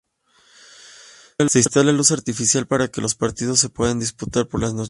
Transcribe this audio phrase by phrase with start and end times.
[1.47, 4.79] Se instala luz artificial para que los partidos se puedan disputar por las noches.